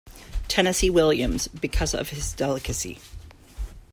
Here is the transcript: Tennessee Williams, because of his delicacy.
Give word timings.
Tennessee 0.47 0.89
Williams, 0.89 1.47
because 1.47 1.93
of 1.93 2.09
his 2.09 2.33
delicacy. 2.33 2.97